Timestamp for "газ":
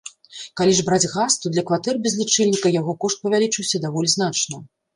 1.15-1.35